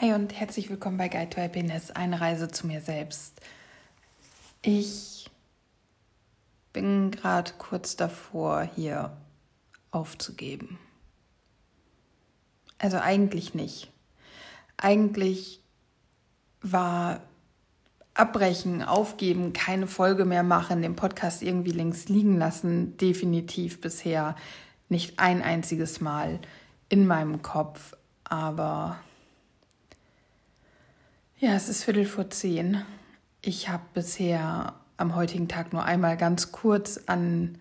Hi 0.00 0.14
und 0.14 0.32
herzlich 0.32 0.70
willkommen 0.70 0.96
bei 0.96 1.08
Guide 1.08 1.28
to 1.28 1.42
Happiness, 1.42 1.90
eine 1.90 2.22
Reise 2.22 2.48
zu 2.48 2.66
mir 2.66 2.80
selbst. 2.80 3.38
Ich 4.62 5.28
bin 6.72 7.10
gerade 7.10 7.52
kurz 7.58 7.96
davor, 7.96 8.62
hier 8.62 9.14
aufzugeben. 9.90 10.78
Also 12.78 12.96
eigentlich 12.96 13.52
nicht. 13.52 13.92
Eigentlich 14.78 15.60
war 16.62 17.20
abbrechen, 18.14 18.82
aufgeben, 18.82 19.52
keine 19.52 19.86
Folge 19.86 20.24
mehr 20.24 20.44
machen, 20.44 20.80
den 20.80 20.96
Podcast 20.96 21.42
irgendwie 21.42 21.72
links 21.72 22.08
liegen 22.08 22.38
lassen, 22.38 22.96
definitiv 22.96 23.82
bisher 23.82 24.34
nicht 24.88 25.18
ein 25.18 25.42
einziges 25.42 26.00
Mal 26.00 26.38
in 26.88 27.06
meinem 27.06 27.42
Kopf. 27.42 27.94
Aber 28.24 28.98
ja, 31.40 31.54
es 31.54 31.70
ist 31.70 31.84
Viertel 31.84 32.04
vor 32.04 32.28
zehn. 32.28 32.82
Ich 33.40 33.70
habe 33.70 33.82
bisher 33.94 34.74
am 34.98 35.16
heutigen 35.16 35.48
Tag 35.48 35.72
nur 35.72 35.82
einmal 35.82 36.18
ganz 36.18 36.52
kurz 36.52 37.00
an 37.06 37.56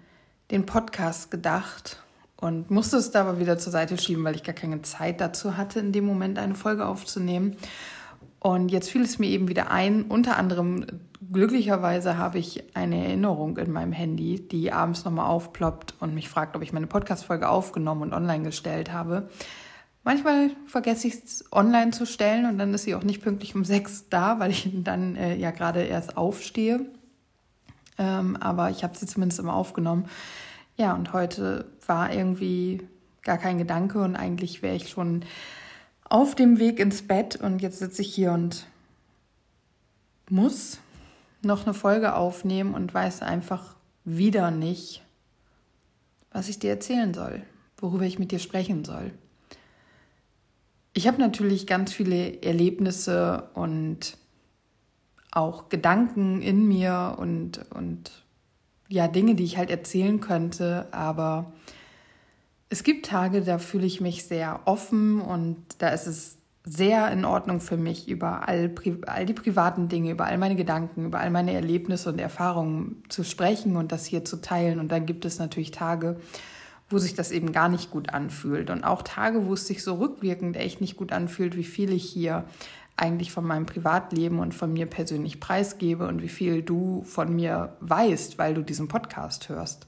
den 0.52 0.66
Podcast 0.66 1.32
gedacht 1.32 2.04
und 2.36 2.70
musste 2.70 2.98
es 2.98 3.12
da 3.12 3.22
aber 3.22 3.40
wieder 3.40 3.58
zur 3.58 3.72
Seite 3.72 3.98
schieben, 3.98 4.26
weil 4.26 4.36
ich 4.36 4.44
gar 4.44 4.54
keine 4.54 4.82
Zeit 4.82 5.22
dazu 5.22 5.56
hatte, 5.56 5.80
in 5.80 5.94
dem 5.94 6.06
Moment 6.06 6.38
eine 6.40 6.56
Folge 6.56 6.86
aufzunehmen. 6.86 7.56
Und 8.40 8.70
jetzt 8.70 8.90
fiel 8.90 9.02
es 9.02 9.18
mir 9.18 9.28
eben 9.28 9.48
wieder 9.48 9.72
ein, 9.72 10.04
unter 10.04 10.36
anderem 10.36 10.86
glücklicherweise 11.32 12.18
habe 12.18 12.38
ich 12.38 12.64
eine 12.76 13.06
Erinnerung 13.06 13.58
in 13.58 13.72
meinem 13.72 13.94
Handy, 13.94 14.46
die 14.46 14.74
abends 14.74 15.06
nochmal 15.06 15.28
aufploppt 15.28 15.96
und 16.02 16.14
mich 16.14 16.28
fragt, 16.28 16.58
ob 16.58 16.64
ich 16.64 16.74
meine 16.74 16.88
Podcast-Folge 16.88 17.48
aufgenommen 17.48 18.02
und 18.02 18.14
online 18.14 18.44
gestellt 18.44 18.92
habe. 18.92 19.30
Manchmal 20.10 20.50
vergesse 20.66 21.08
ich 21.08 21.24
es 21.24 21.46
online 21.52 21.92
zu 21.92 22.08
stellen 22.08 22.48
und 22.48 22.58
dann 22.58 22.74
ist 22.74 22.86
sie 22.86 22.96
auch 22.96 23.04
nicht 23.04 23.22
pünktlich 23.22 23.54
um 23.54 23.64
sechs 23.64 24.10
da, 24.10 24.40
weil 24.40 24.50
ich 24.50 24.68
dann 24.74 25.16
äh, 25.16 25.36
ja 25.36 25.52
gerade 25.52 25.84
erst 25.84 26.18
aufstehe. 26.18 26.84
Ähm, 28.00 28.36
aber 28.38 28.72
ich 28.72 28.84
habe 28.84 28.98
sie 28.98 29.06
zumindest 29.06 29.40
immer 29.40 29.54
aufgenommen. 29.54 30.10
Ja, 30.78 30.96
und 30.96 31.14
heute 31.14 31.66
war 31.86 32.12
irgendwie 32.12 32.82
gar 33.22 33.38
kein 33.38 33.60
Gedanke 33.60 34.02
und 34.02 34.16
eigentlich 34.16 34.64
wäre 34.64 34.76
ich 34.76 34.90
schon 34.90 35.26
auf 36.06 36.34
dem 36.34 36.58
Weg 36.58 36.80
ins 36.80 37.04
Bett 37.04 37.36
und 37.36 37.62
jetzt 37.62 37.78
sitze 37.78 38.02
ich 38.02 38.12
hier 38.12 38.32
und 38.32 38.66
muss 40.28 40.80
noch 41.44 41.68
eine 41.68 41.76
Folge 41.76 42.16
aufnehmen 42.16 42.74
und 42.74 42.92
weiß 42.92 43.22
einfach 43.22 43.76
wieder 44.06 44.50
nicht, 44.50 45.04
was 46.32 46.50
ich 46.50 46.58
dir 46.58 46.72
erzählen 46.72 47.14
soll, 47.14 47.44
worüber 47.78 48.06
ich 48.06 48.18
mit 48.18 48.32
dir 48.32 48.40
sprechen 48.40 48.84
soll. 48.84 49.12
Ich 51.00 51.08
habe 51.08 51.22
natürlich 51.22 51.66
ganz 51.66 51.94
viele 51.94 52.44
Erlebnisse 52.44 53.48
und 53.54 54.18
auch 55.32 55.70
Gedanken 55.70 56.42
in 56.42 56.68
mir 56.68 57.16
und, 57.18 57.62
und 57.74 58.26
ja, 58.90 59.08
Dinge, 59.08 59.36
die 59.36 59.46
ich 59.46 59.58
halt 59.58 59.70
erzählen 59.70 60.20
könnte, 60.20 60.90
aber 60.92 61.54
es 62.68 62.84
gibt 62.84 63.06
Tage, 63.06 63.40
da 63.44 63.60
fühle 63.60 63.86
ich 63.86 64.02
mich 64.02 64.26
sehr 64.26 64.60
offen 64.66 65.22
und 65.22 65.56
da 65.78 65.88
ist 65.88 66.06
es 66.06 66.38
sehr 66.66 67.10
in 67.14 67.24
Ordnung 67.24 67.62
für 67.62 67.78
mich, 67.78 68.10
über 68.10 68.50
all, 68.50 68.70
all 69.08 69.26
die 69.26 69.34
privaten 69.34 69.88
Dinge, 69.88 70.12
über 70.12 70.26
all 70.26 70.38
meine 70.38 70.58
Gedanken, 70.58 71.06
über 71.06 71.22
all 71.22 71.30
meine 71.30 71.54
Erlebnisse 71.54 72.10
und 72.10 72.20
Erfahrungen 72.20 73.04
zu 73.08 73.24
sprechen 73.24 73.78
und 73.78 73.94
das 73.94 74.06
hier 74.06 74.26
zu 74.26 74.42
teilen. 74.42 74.82
Und 74.82 74.92
dann 74.92 75.06
gibt 75.06 75.24
es 75.24 75.40
natürlich 75.40 75.72
Tage, 75.72 76.18
wo 76.90 76.98
sich 76.98 77.14
das 77.14 77.32
eben 77.32 77.52
gar 77.52 77.70
nicht 77.70 77.92
gut 77.92 78.10
anfühlt. 78.10 78.70
Und 78.70 78.84
auch 78.84 79.04
Tage, 79.04 79.46
wo 79.46 79.54
es 79.54 79.68
sich 79.68 79.84
so 79.84 79.96
rückwirkend 79.96 80.58
echt 80.58 80.82
nicht 80.82 80.98
gut 80.98 81.12
anfühlt, 81.12 81.56
wie 81.56 81.64
viel 81.64 81.94
ich 81.94 82.10
hier 82.10 82.46
eigentlich 82.98 83.32
von 83.32 83.46
meinem 83.46 83.66
Privatleben 83.66 84.40
und 84.40 84.54
von 84.54 84.74
mir 84.74 84.86
persönlich 84.86 85.40
preisgebe 85.40 86.08
und 86.08 86.22
wie 86.22 86.30
viel 86.30 86.62
du 86.62 87.04
von 87.04 87.34
mir 87.34 87.78
weißt, 87.80 88.38
weil 88.38 88.54
du 88.54 88.62
diesen 88.62 88.88
Podcast 88.88 89.50
hörst. 89.50 89.88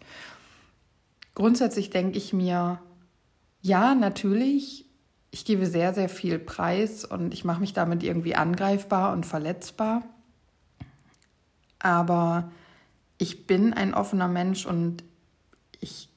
Grundsätzlich 1.35 1.90
denke 1.90 2.17
ich 2.17 2.34
mir, 2.34 2.79
ja, 3.61 3.95
natürlich, 3.95 4.85
ich 5.31 5.45
gebe 5.45 5.66
sehr, 5.66 5.94
sehr 5.94 6.09
viel 6.09 6.40
Preis 6.40 7.03
und 7.03 7.34
ich 7.34 7.44
mache 7.44 7.61
mich 7.61 7.73
damit 7.73 8.03
irgendwie 8.03 8.35
angreifbar 8.35 9.11
und 9.13 9.25
verletzbar. 9.25 10.03
Aber 11.79 12.51
ich 13.17 13.47
bin 13.47 13.73
ein 13.73 13.94
offener 13.94 14.28
Mensch 14.28 14.66
und 14.66 15.03
ich 15.79 16.10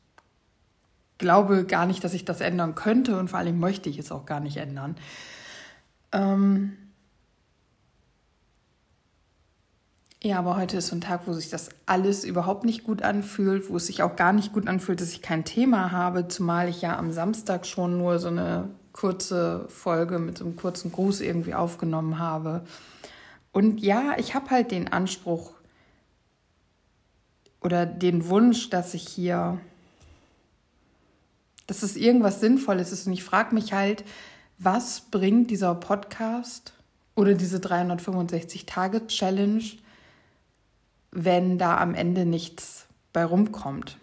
glaube 1.24 1.64
gar 1.64 1.86
nicht, 1.86 2.04
dass 2.04 2.12
ich 2.12 2.26
das 2.26 2.42
ändern 2.42 2.74
könnte 2.74 3.18
und 3.18 3.30
vor 3.30 3.38
allem 3.38 3.58
möchte 3.58 3.88
ich 3.88 3.98
es 3.98 4.12
auch 4.12 4.26
gar 4.26 4.40
nicht 4.40 4.58
ändern. 4.58 4.94
Ähm 6.12 6.76
ja, 10.22 10.38
aber 10.38 10.56
heute 10.56 10.76
ist 10.76 10.88
so 10.88 10.96
ein 10.96 11.00
Tag, 11.00 11.22
wo 11.24 11.32
sich 11.32 11.48
das 11.48 11.70
alles 11.86 12.24
überhaupt 12.24 12.66
nicht 12.66 12.84
gut 12.84 13.00
anfühlt, 13.00 13.70
wo 13.70 13.76
es 13.76 13.86
sich 13.86 14.02
auch 14.02 14.16
gar 14.16 14.34
nicht 14.34 14.52
gut 14.52 14.68
anfühlt, 14.68 15.00
dass 15.00 15.12
ich 15.12 15.22
kein 15.22 15.46
Thema 15.46 15.92
habe, 15.92 16.28
zumal 16.28 16.68
ich 16.68 16.82
ja 16.82 16.98
am 16.98 17.10
Samstag 17.10 17.64
schon 17.64 17.96
nur 17.96 18.18
so 18.18 18.28
eine 18.28 18.68
kurze 18.92 19.66
Folge 19.70 20.18
mit 20.18 20.36
so 20.36 20.44
einem 20.44 20.56
kurzen 20.56 20.92
Gruß 20.92 21.22
irgendwie 21.22 21.54
aufgenommen 21.54 22.18
habe. 22.18 22.64
Und 23.50 23.80
ja, 23.80 24.12
ich 24.18 24.34
habe 24.34 24.50
halt 24.50 24.72
den 24.72 24.92
Anspruch 24.92 25.52
oder 27.62 27.86
den 27.86 28.28
Wunsch, 28.28 28.68
dass 28.68 28.92
ich 28.92 29.08
hier 29.08 29.58
dass 31.66 31.82
es 31.82 31.96
irgendwas 31.96 32.40
Sinnvolles 32.40 32.92
ist. 32.92 33.06
Und 33.06 33.12
ich 33.12 33.24
frage 33.24 33.54
mich 33.54 33.72
halt, 33.72 34.04
was 34.58 35.02
bringt 35.10 35.50
dieser 35.50 35.74
Podcast 35.74 36.74
oder 37.14 37.34
diese 37.34 37.58
365-Tage-Challenge, 37.58 39.64
wenn 41.10 41.58
da 41.58 41.78
am 41.78 41.94
Ende 41.94 42.26
nichts 42.26 42.86
bei 43.12 43.24
rumkommt? 43.24 43.96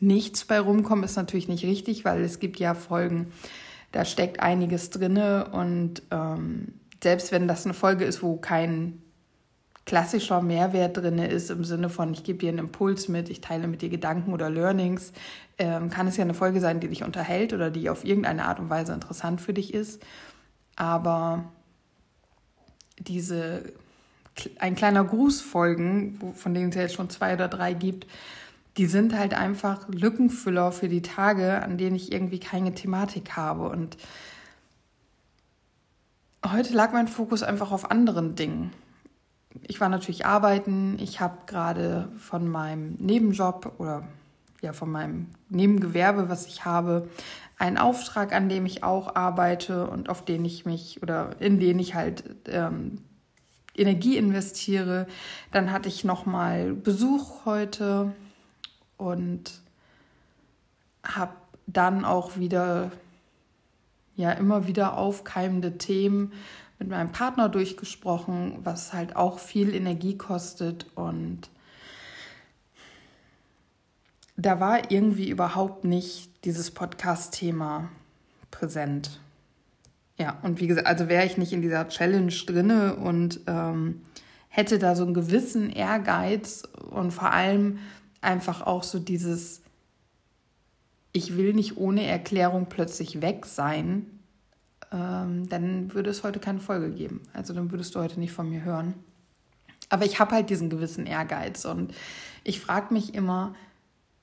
Nichts 0.00 0.44
bei 0.44 0.60
rumkommt 0.60 1.04
ist 1.04 1.16
natürlich 1.16 1.48
nicht 1.48 1.64
richtig, 1.64 2.04
weil 2.04 2.22
es 2.22 2.38
gibt 2.38 2.58
ja 2.58 2.74
Folgen, 2.74 3.32
da 3.92 4.04
steckt 4.04 4.40
einiges 4.40 4.90
drinne 4.90 5.48
und 5.50 6.02
ähm, 6.10 6.74
selbst 7.02 7.32
wenn 7.32 7.48
das 7.48 7.64
eine 7.64 7.72
Folge 7.74 8.04
ist, 8.04 8.22
wo 8.22 8.36
kein 8.36 9.02
klassischer 9.88 10.42
Mehrwert 10.42 10.98
drin 10.98 11.18
ist, 11.18 11.50
im 11.50 11.64
Sinne 11.64 11.88
von, 11.88 12.12
ich 12.12 12.22
gebe 12.22 12.38
dir 12.38 12.50
einen 12.50 12.58
Impuls 12.58 13.08
mit, 13.08 13.30
ich 13.30 13.40
teile 13.40 13.66
mit 13.66 13.80
dir 13.80 13.88
Gedanken 13.88 14.34
oder 14.34 14.50
Learnings, 14.50 15.14
ähm, 15.56 15.88
kann 15.88 16.06
es 16.06 16.18
ja 16.18 16.24
eine 16.24 16.34
Folge 16.34 16.60
sein, 16.60 16.78
die 16.78 16.88
dich 16.88 17.04
unterhält 17.04 17.54
oder 17.54 17.70
die 17.70 17.88
auf 17.88 18.04
irgendeine 18.04 18.44
Art 18.44 18.60
und 18.60 18.68
Weise 18.68 18.92
interessant 18.92 19.40
für 19.40 19.54
dich 19.54 19.72
ist. 19.72 20.02
Aber 20.76 21.44
diese 22.98 23.62
ein 24.58 24.74
kleiner 24.74 25.04
Grußfolgen, 25.04 26.34
von 26.34 26.52
denen 26.52 26.68
es 26.68 26.76
ja 26.76 26.82
jetzt 26.82 26.94
schon 26.94 27.08
zwei 27.08 27.32
oder 27.32 27.48
drei 27.48 27.72
gibt, 27.72 28.06
die 28.76 28.86
sind 28.86 29.18
halt 29.18 29.32
einfach 29.32 29.88
Lückenfüller 29.88 30.70
für 30.70 30.90
die 30.90 31.02
Tage, 31.02 31.62
an 31.62 31.78
denen 31.78 31.96
ich 31.96 32.12
irgendwie 32.12 32.40
keine 32.40 32.74
Thematik 32.74 33.36
habe. 33.36 33.70
Und 33.70 33.96
heute 36.46 36.74
lag 36.74 36.92
mein 36.92 37.08
Fokus 37.08 37.42
einfach 37.42 37.72
auf 37.72 37.90
anderen 37.90 38.36
Dingen 38.36 38.70
ich 39.66 39.80
war 39.80 39.88
natürlich 39.88 40.26
arbeiten. 40.26 40.98
Ich 41.00 41.20
habe 41.20 41.38
gerade 41.46 42.08
von 42.18 42.48
meinem 42.48 42.94
Nebenjob 42.98 43.74
oder 43.78 44.06
ja 44.60 44.72
von 44.72 44.90
meinem 44.90 45.26
Nebengewerbe, 45.48 46.28
was 46.28 46.46
ich 46.46 46.64
habe, 46.64 47.08
einen 47.58 47.78
Auftrag, 47.78 48.32
an 48.32 48.48
dem 48.48 48.66
ich 48.66 48.84
auch 48.84 49.14
arbeite 49.14 49.88
und 49.88 50.08
auf 50.08 50.24
den 50.24 50.44
ich 50.44 50.64
mich 50.64 51.02
oder 51.02 51.40
in 51.40 51.58
den 51.58 51.78
ich 51.78 51.94
halt 51.94 52.24
ähm, 52.46 52.98
Energie 53.74 54.16
investiere. 54.16 55.06
Dann 55.52 55.72
hatte 55.72 55.88
ich 55.88 56.04
noch 56.04 56.26
mal 56.26 56.74
Besuch 56.74 57.44
heute 57.44 58.12
und 58.96 59.60
habe 61.02 61.32
dann 61.66 62.04
auch 62.04 62.36
wieder 62.36 62.90
ja 64.16 64.32
immer 64.32 64.66
wieder 64.66 64.96
aufkeimende 64.96 65.78
Themen 65.78 66.32
mit 66.78 66.88
meinem 66.88 67.12
Partner 67.12 67.48
durchgesprochen, 67.48 68.58
was 68.62 68.92
halt 68.92 69.16
auch 69.16 69.38
viel 69.38 69.74
Energie 69.74 70.16
kostet 70.16 70.86
und 70.94 71.50
da 74.38 74.60
war 74.60 74.90
irgendwie 74.92 75.28
überhaupt 75.28 75.84
nicht 75.84 76.30
dieses 76.44 76.70
Podcast-Thema 76.70 77.90
präsent. 78.52 79.20
Ja, 80.16 80.38
und 80.42 80.60
wie 80.60 80.68
gesagt, 80.68 80.86
also 80.86 81.08
wäre 81.08 81.26
ich 81.26 81.36
nicht 81.36 81.52
in 81.52 81.60
dieser 81.60 81.88
Challenge 81.88 82.32
drinne 82.46 82.94
und 82.94 83.40
ähm, 83.48 84.02
hätte 84.48 84.78
da 84.78 84.94
so 84.94 85.04
einen 85.04 85.14
gewissen 85.14 85.70
Ehrgeiz 85.70 86.62
und 86.90 87.10
vor 87.10 87.32
allem 87.32 87.78
einfach 88.20 88.62
auch 88.62 88.84
so 88.84 89.00
dieses, 89.00 89.60
ich 91.12 91.36
will 91.36 91.52
nicht 91.52 91.76
ohne 91.76 92.06
Erklärung 92.06 92.66
plötzlich 92.68 93.20
weg 93.20 93.44
sein, 93.44 94.17
ähm, 94.92 95.48
dann 95.48 95.92
würde 95.94 96.10
es 96.10 96.24
heute 96.24 96.38
keine 96.38 96.60
Folge 96.60 96.90
geben. 96.90 97.22
Also 97.32 97.52
dann 97.52 97.70
würdest 97.70 97.94
du 97.94 98.00
heute 98.00 98.18
nicht 98.18 98.32
von 98.32 98.48
mir 98.48 98.64
hören. 98.64 98.94
Aber 99.88 100.04
ich 100.04 100.20
habe 100.20 100.32
halt 100.32 100.50
diesen 100.50 100.70
gewissen 100.70 101.06
Ehrgeiz 101.06 101.64
und 101.64 101.94
ich 102.44 102.60
frage 102.60 102.92
mich 102.92 103.14
immer, 103.14 103.54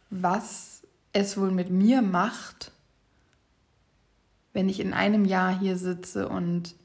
was 0.09 0.83
es 1.13 1.37
wohl 1.37 1.51
mit 1.51 1.69
mir 1.69 2.01
macht, 2.01 2.71
wenn 4.53 4.69
ich 4.69 4.79
in 4.79 4.93
einem 4.93 5.25
Jahr 5.25 5.57
hier 5.57 5.77
sitze 5.77 6.29
und 6.29 6.75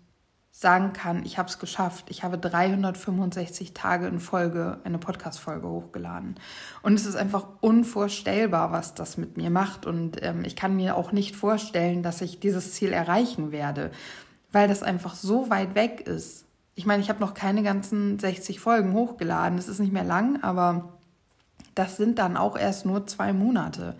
sagen 0.60 0.92
kann, 0.92 1.24
ich 1.24 1.38
habe 1.38 1.48
es 1.48 1.58
geschafft. 1.58 2.04
Ich 2.10 2.22
habe 2.22 2.36
365 2.36 3.72
Tage 3.72 4.06
in 4.06 4.20
Folge 4.20 4.76
eine 4.84 4.98
Podcast-Folge 4.98 5.66
hochgeladen. 5.66 6.38
Und 6.82 6.92
es 6.92 7.06
ist 7.06 7.16
einfach 7.16 7.46
unvorstellbar, 7.60 8.70
was 8.70 8.92
das 8.92 9.16
mit 9.16 9.38
mir 9.38 9.48
macht. 9.48 9.86
Und 9.86 10.22
ähm, 10.22 10.44
ich 10.44 10.56
kann 10.56 10.76
mir 10.76 10.96
auch 10.96 11.12
nicht 11.12 11.34
vorstellen, 11.34 12.02
dass 12.02 12.20
ich 12.20 12.40
dieses 12.40 12.74
Ziel 12.74 12.92
erreichen 12.92 13.52
werde, 13.52 13.90
weil 14.52 14.68
das 14.68 14.82
einfach 14.82 15.14
so 15.14 15.48
weit 15.48 15.74
weg 15.74 16.02
ist. 16.06 16.44
Ich 16.74 16.84
meine, 16.84 17.02
ich 17.02 17.08
habe 17.08 17.20
noch 17.20 17.32
keine 17.32 17.62
ganzen 17.62 18.18
60 18.18 18.60
Folgen 18.60 18.92
hochgeladen. 18.92 19.56
Es 19.56 19.66
ist 19.66 19.78
nicht 19.78 19.94
mehr 19.94 20.04
lang, 20.04 20.42
aber 20.42 20.90
das 21.74 21.96
sind 21.96 22.18
dann 22.18 22.36
auch 22.36 22.58
erst 22.58 22.84
nur 22.84 23.06
zwei 23.06 23.32
Monate. 23.32 23.96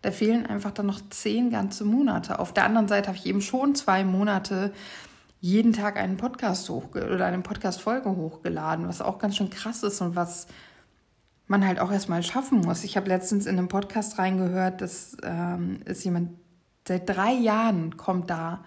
Da 0.00 0.10
fehlen 0.10 0.46
einfach 0.46 0.70
dann 0.70 0.86
noch 0.86 1.00
zehn 1.10 1.50
ganze 1.50 1.84
Monate. 1.84 2.38
Auf 2.38 2.54
der 2.54 2.64
anderen 2.64 2.88
Seite 2.88 3.08
habe 3.08 3.18
ich 3.18 3.26
eben 3.26 3.42
schon 3.42 3.74
zwei 3.74 4.04
Monate 4.04 4.72
jeden 5.40 5.72
Tag 5.72 5.96
einen 5.96 6.16
Podcast 6.16 6.68
hoch 6.68 6.90
oder 6.94 7.26
eine 7.26 7.40
Podcast-Folge 7.40 8.10
hochgeladen, 8.10 8.88
was 8.88 9.00
auch 9.00 9.18
ganz 9.18 9.36
schön 9.36 9.50
krass 9.50 9.82
ist 9.82 10.00
und 10.00 10.16
was 10.16 10.48
man 11.46 11.66
halt 11.66 11.78
auch 11.78 11.90
erstmal 11.90 12.22
schaffen 12.22 12.60
muss. 12.60 12.84
Ich 12.84 12.96
habe 12.96 13.08
letztens 13.08 13.46
in 13.46 13.56
einem 13.56 13.68
Podcast 13.68 14.18
reingehört, 14.18 14.80
dass 14.80 15.16
ähm, 15.22 15.80
ist 15.84 16.04
jemand 16.04 16.30
seit 16.86 17.08
drei 17.08 17.32
Jahren 17.32 17.96
kommt 17.96 18.30
da 18.30 18.64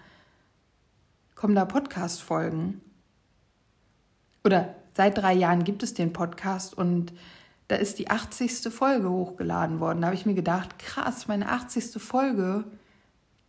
kommen 1.34 1.54
da 1.56 1.64
Podcast-Folgen 1.64 2.80
oder 4.44 4.76
seit 4.94 5.18
drei 5.18 5.32
Jahren 5.34 5.64
gibt 5.64 5.82
es 5.82 5.94
den 5.94 6.12
Podcast 6.12 6.76
und 6.76 7.12
da 7.68 7.76
ist 7.76 7.98
die 7.98 8.10
80. 8.10 8.72
Folge 8.72 9.10
hochgeladen 9.10 9.80
worden. 9.80 10.00
Da 10.00 10.08
habe 10.08 10.14
ich 10.14 10.26
mir 10.26 10.34
gedacht, 10.34 10.78
krass, 10.78 11.26
meine 11.26 11.48
80. 11.48 12.00
Folge, 12.02 12.64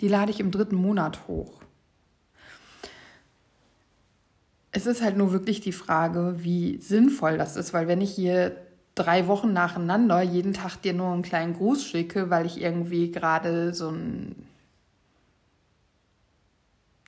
die 0.01 0.07
lade 0.07 0.31
ich 0.31 0.39
im 0.39 0.49
dritten 0.49 0.75
Monat 0.75 1.27
hoch. 1.27 1.62
Es 4.73 4.85
ist 4.87 5.01
halt 5.01 5.17
nur 5.17 5.31
wirklich 5.31 5.61
die 5.61 5.71
Frage, 5.71 6.35
wie 6.39 6.77
sinnvoll 6.79 7.37
das 7.37 7.55
ist, 7.55 7.73
weil 7.73 7.87
wenn 7.87 8.01
ich 8.01 8.11
hier 8.11 8.57
drei 8.95 9.27
Wochen 9.27 9.53
nacheinander 9.53 10.21
jeden 10.21 10.53
Tag 10.53 10.81
dir 10.81 10.93
nur 10.93 11.13
einen 11.13 11.21
kleinen 11.21 11.53
Gruß 11.53 11.83
schicke, 11.85 12.29
weil 12.29 12.45
ich 12.45 12.61
irgendwie 12.61 13.11
gerade 13.11 13.73
so 13.73 13.89
ein 13.89 14.35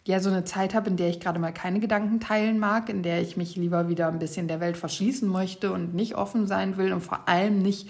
ja 0.08 0.20
so 0.20 0.30
eine 0.30 0.44
Zeit 0.44 0.76
habe, 0.76 0.90
in 0.90 0.98
der 0.98 1.10
ich 1.10 1.20
gerade 1.20 1.40
mal 1.40 1.52
keine 1.52 1.80
Gedanken 1.80 2.20
teilen 2.20 2.60
mag, 2.60 2.90
in 2.90 3.02
der 3.02 3.22
ich 3.22 3.38
mich 3.38 3.56
lieber 3.56 3.90
wieder 3.90 4.08
ein 4.08 4.20
bisschen 4.20 4.48
der 4.48 4.60
Welt 4.60 4.78
verschließen 4.78 5.28
möchte 5.28 5.72
und 5.72 5.96
nicht 5.96 6.16
offen 6.16 6.46
sein 6.46 6.78
will 6.78 6.94
und 6.94 7.02
vor 7.02 7.28
allem 7.28 7.64
nicht 7.64 7.90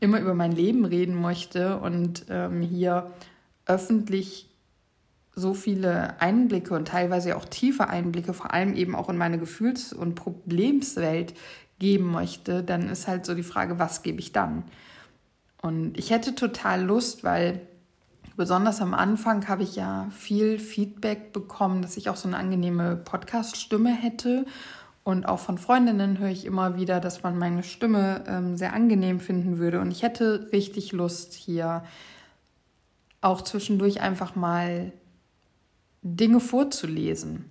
immer 0.00 0.20
über 0.20 0.34
mein 0.34 0.52
Leben 0.52 0.84
reden 0.84 1.20
möchte 1.20 1.78
und 1.78 2.26
ähm, 2.30 2.60
hier 2.60 3.10
öffentlich 3.66 4.47
so 5.38 5.54
viele 5.54 6.20
Einblicke 6.20 6.74
und 6.74 6.88
teilweise 6.88 7.36
auch 7.36 7.44
tiefe 7.44 7.88
Einblicke, 7.88 8.34
vor 8.34 8.52
allem 8.52 8.74
eben 8.74 8.94
auch 8.94 9.08
in 9.08 9.16
meine 9.16 9.38
Gefühls- 9.38 9.92
und 9.92 10.14
Problemswelt 10.14 11.34
geben 11.78 12.10
möchte, 12.10 12.62
dann 12.62 12.88
ist 12.88 13.06
halt 13.06 13.24
so 13.24 13.34
die 13.34 13.42
Frage, 13.42 13.78
was 13.78 14.02
gebe 14.02 14.18
ich 14.18 14.32
dann? 14.32 14.64
Und 15.62 15.96
ich 15.98 16.10
hätte 16.10 16.34
total 16.34 16.82
Lust, 16.82 17.24
weil 17.24 17.60
besonders 18.36 18.80
am 18.80 18.94
Anfang 18.94 19.48
habe 19.48 19.62
ich 19.62 19.76
ja 19.76 20.08
viel 20.10 20.58
Feedback 20.58 21.32
bekommen, 21.32 21.82
dass 21.82 21.96
ich 21.96 22.08
auch 22.08 22.16
so 22.16 22.28
eine 22.28 22.36
angenehme 22.36 22.96
Podcast-Stimme 22.96 23.90
hätte. 23.90 24.44
Und 25.04 25.26
auch 25.26 25.38
von 25.38 25.58
Freundinnen 25.58 26.18
höre 26.18 26.28
ich 26.28 26.44
immer 26.44 26.76
wieder, 26.76 27.00
dass 27.00 27.22
man 27.22 27.38
meine 27.38 27.62
Stimme 27.62 28.24
ähm, 28.26 28.56
sehr 28.56 28.74
angenehm 28.74 29.20
finden 29.20 29.58
würde. 29.58 29.80
Und 29.80 29.90
ich 29.90 30.02
hätte 30.02 30.48
richtig 30.52 30.92
Lust, 30.92 31.34
hier 31.34 31.82
auch 33.20 33.42
zwischendurch 33.42 34.00
einfach 34.00 34.36
mal 34.36 34.92
Dinge 36.16 36.40
vorzulesen. 36.40 37.44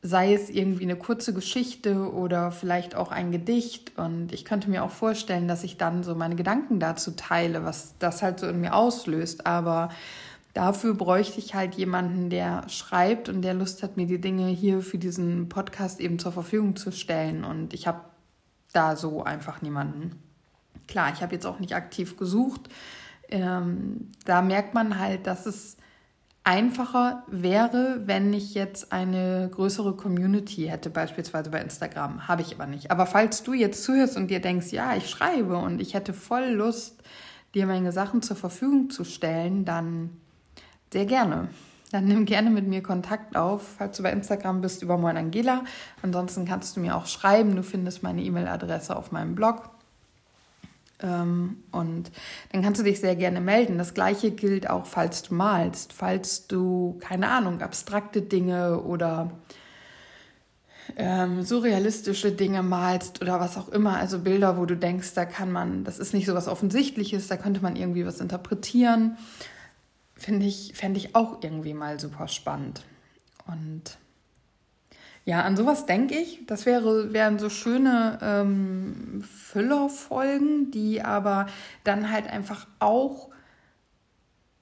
Sei 0.00 0.32
es 0.32 0.48
irgendwie 0.48 0.84
eine 0.84 0.96
kurze 0.96 1.34
Geschichte 1.34 2.12
oder 2.12 2.52
vielleicht 2.52 2.94
auch 2.94 3.10
ein 3.10 3.32
Gedicht. 3.32 3.98
Und 3.98 4.32
ich 4.32 4.44
könnte 4.44 4.70
mir 4.70 4.84
auch 4.84 4.90
vorstellen, 4.90 5.48
dass 5.48 5.64
ich 5.64 5.76
dann 5.76 6.02
so 6.02 6.14
meine 6.14 6.36
Gedanken 6.36 6.78
dazu 6.78 7.12
teile, 7.12 7.64
was 7.64 7.94
das 7.98 8.22
halt 8.22 8.38
so 8.38 8.46
in 8.46 8.60
mir 8.60 8.74
auslöst. 8.74 9.46
Aber 9.46 9.88
dafür 10.54 10.94
bräuchte 10.94 11.40
ich 11.40 11.54
halt 11.54 11.74
jemanden, 11.74 12.30
der 12.30 12.68
schreibt 12.68 13.28
und 13.28 13.42
der 13.42 13.54
Lust 13.54 13.82
hat, 13.82 13.96
mir 13.96 14.06
die 14.06 14.20
Dinge 14.20 14.46
hier 14.46 14.82
für 14.82 14.98
diesen 14.98 15.48
Podcast 15.48 16.00
eben 16.00 16.18
zur 16.18 16.32
Verfügung 16.32 16.76
zu 16.76 16.92
stellen. 16.92 17.44
Und 17.44 17.74
ich 17.74 17.86
habe 17.86 18.00
da 18.72 18.96
so 18.96 19.24
einfach 19.24 19.62
niemanden. 19.62 20.22
Klar, 20.86 21.12
ich 21.12 21.22
habe 21.22 21.34
jetzt 21.34 21.46
auch 21.46 21.58
nicht 21.58 21.74
aktiv 21.74 22.16
gesucht. 22.16 22.68
Ähm, 23.28 24.10
da 24.24 24.42
merkt 24.42 24.74
man 24.74 24.98
halt, 24.98 25.26
dass 25.26 25.44
es 25.44 25.76
einfacher 26.48 27.24
wäre, 27.26 28.00
wenn 28.06 28.32
ich 28.32 28.54
jetzt 28.54 28.90
eine 28.90 29.50
größere 29.52 29.94
Community 29.94 30.64
hätte, 30.64 30.88
beispielsweise 30.88 31.50
bei 31.50 31.60
Instagram. 31.60 32.26
Habe 32.26 32.40
ich 32.40 32.54
aber 32.54 32.64
nicht. 32.64 32.90
Aber 32.90 33.04
falls 33.04 33.42
du 33.42 33.52
jetzt 33.52 33.84
zuhörst 33.84 34.16
und 34.16 34.28
dir 34.28 34.40
denkst, 34.40 34.72
ja, 34.72 34.96
ich 34.96 35.10
schreibe 35.10 35.58
und 35.58 35.78
ich 35.78 35.92
hätte 35.92 36.14
voll 36.14 36.46
Lust, 36.46 37.02
dir 37.54 37.66
meine 37.66 37.92
Sachen 37.92 38.22
zur 38.22 38.36
Verfügung 38.36 38.88
zu 38.88 39.04
stellen, 39.04 39.66
dann 39.66 40.08
sehr 40.90 41.04
gerne. 41.04 41.48
Dann 41.92 42.06
nimm 42.06 42.24
gerne 42.24 42.48
mit 42.48 42.66
mir 42.66 42.82
Kontakt 42.82 43.36
auf, 43.36 43.74
falls 43.76 43.98
du 43.98 44.02
bei 44.02 44.10
Instagram 44.10 44.62
bist, 44.62 44.82
über 44.82 44.96
Moin 44.96 45.18
Angela. 45.18 45.64
Ansonsten 46.00 46.46
kannst 46.46 46.76
du 46.76 46.80
mir 46.80 46.96
auch 46.96 47.06
schreiben. 47.06 47.56
Du 47.56 47.62
findest 47.62 48.02
meine 48.02 48.22
E-Mail-Adresse 48.22 48.96
auf 48.96 49.12
meinem 49.12 49.34
Blog. 49.34 49.68
Ähm, 51.00 51.62
und 51.70 52.10
dann 52.52 52.62
kannst 52.62 52.80
du 52.80 52.84
dich 52.84 53.00
sehr 53.00 53.16
gerne 53.16 53.40
melden. 53.40 53.78
Das 53.78 53.94
gleiche 53.94 54.30
gilt 54.30 54.68
auch, 54.68 54.86
falls 54.86 55.22
du 55.22 55.34
malst, 55.34 55.92
falls 55.92 56.46
du, 56.46 56.98
keine 57.00 57.28
Ahnung, 57.28 57.60
abstrakte 57.62 58.22
Dinge 58.22 58.82
oder 58.82 59.30
ähm, 60.96 61.42
surrealistische 61.42 62.32
Dinge 62.32 62.62
malst 62.62 63.22
oder 63.22 63.40
was 63.40 63.56
auch 63.56 63.68
immer, 63.68 63.98
also 63.98 64.18
Bilder, 64.18 64.56
wo 64.58 64.66
du 64.66 64.76
denkst, 64.76 65.14
da 65.14 65.24
kann 65.24 65.52
man, 65.52 65.84
das 65.84 65.98
ist 65.98 66.14
nicht 66.14 66.26
so 66.26 66.34
was 66.34 66.48
Offensichtliches, 66.48 67.28
da 67.28 67.36
könnte 67.36 67.60
man 67.62 67.76
irgendwie 67.76 68.06
was 68.06 68.20
interpretieren, 68.20 69.16
finde 70.14 70.46
ich, 70.46 70.72
fände 70.74 70.98
ich 70.98 71.14
auch 71.14 71.42
irgendwie 71.42 71.74
mal 71.74 72.00
super 72.00 72.26
spannend. 72.28 72.84
Und 73.46 73.98
ja, 75.28 75.42
an 75.42 75.58
sowas 75.58 75.84
denke 75.84 76.14
ich. 76.14 76.46
Das 76.46 76.64
wäre, 76.64 77.12
wären 77.12 77.38
so 77.38 77.50
schöne 77.50 78.18
ähm, 78.22 79.20
Füllerfolgen, 79.20 80.70
die 80.70 81.02
aber 81.02 81.48
dann 81.84 82.10
halt 82.10 82.28
einfach 82.28 82.66
auch 82.78 83.28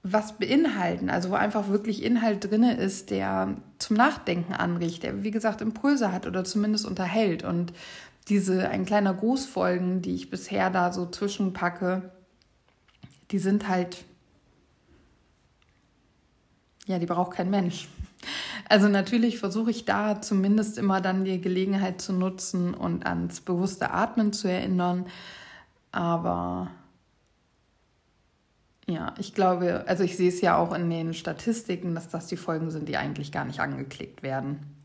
was 0.03 0.39
beinhalten, 0.39 1.09
also 1.09 1.31
wo 1.31 1.35
einfach 1.35 1.69
wirklich 1.69 2.03
Inhalt 2.03 2.51
drin 2.51 2.65
ist, 2.65 3.11
der 3.11 3.59
zum 3.79 3.97
Nachdenken 3.97 4.55
anregt, 4.55 5.05
der 5.05 5.23
wie 5.23 5.31
gesagt 5.31 5.61
Impulse 5.61 6.11
hat 6.11 6.27
oder 6.27 6.43
zumindest 6.43 6.85
unterhält. 6.85 7.45
Und 7.45 7.73
diese 8.27 8.69
ein 8.69 8.85
kleiner 8.87 9.15
Grußfolgen, 9.15 10.03
die 10.03 10.17
ich 10.17 10.31
bisher 10.31 10.71
da 10.71 10.93
so 10.93 11.07
zwischenpacke, 11.07 12.11
die 13.31 13.39
sind 13.39 13.69
halt, 13.69 14.05
ja, 16.89 16.99
die 16.99 17.07
braucht 17.07 17.37
kein 17.37 17.51
Mensch. 17.51 17.87
Also 18.69 18.89
natürlich 18.89 19.39
versuche 19.39 19.71
ich 19.71 19.85
da 19.85 20.21
zumindest 20.21 20.79
immer 20.79 21.01
dann 21.01 21.25
die 21.25 21.41
Gelegenheit 21.41 22.01
zu 22.01 22.13
nutzen 22.13 22.75
und 22.75 23.07
ans 23.07 23.41
bewusste 23.41 23.93
Atmen 23.93 24.33
zu 24.33 24.49
erinnern. 24.49 25.07
Aber 25.93 26.71
ja, 28.89 29.15
ich 29.19 29.35
glaube, 29.35 29.85
also 29.87 30.05
ich 30.05 30.17
sehe 30.17 30.29
es 30.29 30.41
ja 30.41 30.57
auch 30.57 30.73
in 30.75 30.91
den 30.91 31.15
Statistiken, 31.15 31.95
dass 31.95 32.09
das 32.09 32.27
die 32.27 32.37
Folgen 32.37 32.71
sind, 32.71 32.89
die 32.89 32.97
eigentlich 32.97 33.33
gar 33.33 33.45
nicht 33.45 33.61
angeklickt 33.61 34.23
werden. 34.23 34.76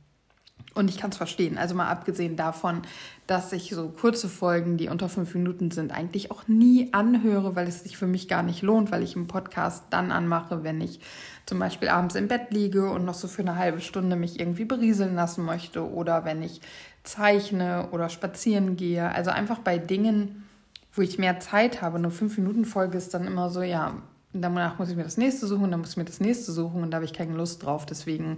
Und 0.73 0.89
ich 0.89 0.97
kann 0.97 1.11
es 1.11 1.17
verstehen. 1.17 1.57
Also 1.57 1.75
mal 1.75 1.89
abgesehen 1.89 2.35
davon, 2.37 2.83
dass 3.27 3.51
ich 3.51 3.69
so 3.71 3.89
kurze 3.89 4.29
Folgen, 4.29 4.77
die 4.77 4.87
unter 4.87 5.09
fünf 5.09 5.33
Minuten 5.33 5.71
sind, 5.71 5.91
eigentlich 5.91 6.31
auch 6.31 6.47
nie 6.47 6.93
anhöre, 6.93 7.55
weil 7.55 7.67
es 7.67 7.83
sich 7.83 7.97
für 7.97 8.07
mich 8.07 8.27
gar 8.27 8.41
nicht 8.41 8.61
lohnt, 8.61 8.91
weil 8.91 9.03
ich 9.03 9.15
einen 9.15 9.27
Podcast 9.27 9.83
dann 9.89 10.11
anmache, 10.11 10.63
wenn 10.63 10.79
ich 10.79 10.99
zum 11.45 11.59
Beispiel 11.59 11.89
abends 11.89 12.15
im 12.15 12.27
Bett 12.27 12.51
liege 12.51 12.89
und 12.89 13.03
noch 13.03 13.13
so 13.13 13.27
für 13.27 13.41
eine 13.41 13.57
halbe 13.57 13.81
Stunde 13.81 14.15
mich 14.15 14.39
irgendwie 14.39 14.65
berieseln 14.65 15.15
lassen 15.15 15.43
möchte 15.43 15.89
oder 15.89 16.23
wenn 16.23 16.41
ich 16.41 16.61
zeichne 17.03 17.89
oder 17.91 18.09
spazieren 18.09 18.77
gehe. 18.77 19.09
Also 19.13 19.31
einfach 19.31 19.59
bei 19.59 19.77
Dingen, 19.77 20.47
wo 20.93 21.01
ich 21.01 21.17
mehr 21.17 21.39
Zeit 21.39 21.81
habe. 21.81 21.99
Nur 21.99 22.11
fünf 22.11 22.37
Minuten 22.37 22.65
Folge 22.65 22.97
ist 22.97 23.13
dann 23.13 23.25
immer 23.25 23.49
so, 23.49 23.61
ja, 23.61 23.95
danach 24.33 24.79
muss 24.79 24.89
ich 24.89 24.95
mir 24.95 25.03
das 25.03 25.17
nächste 25.17 25.47
suchen, 25.47 25.71
dann 25.71 25.79
muss 25.79 25.91
ich 25.91 25.97
mir 25.97 26.05
das 26.05 26.19
nächste 26.19 26.51
suchen 26.51 26.83
und 26.83 26.91
da 26.91 26.95
habe 26.95 27.05
ich 27.05 27.13
keine 27.13 27.35
Lust 27.35 27.63
drauf. 27.63 27.85
Deswegen 27.85 28.37